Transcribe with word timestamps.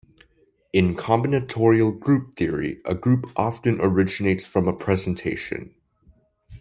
In 0.73 0.95
combinatorial 0.95 1.99
group 1.99 2.33
theory, 2.33 2.81
a 2.85 2.95
group 2.95 3.29
often 3.35 3.79
originates 3.79 4.47
from 4.47 4.67
a 4.67 4.73
presentation. 4.73 5.75